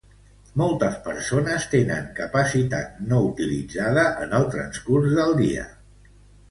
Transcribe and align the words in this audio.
Moltes 0.59 0.95
persones 1.07 1.67
tenen 1.75 2.09
capacitat 2.21 2.99
no 3.13 3.23
utilitzada 3.29 4.09
en 4.27 4.35
el 4.41 4.53
transcurs 4.59 5.17
del 5.21 5.41
dia. 5.45 5.73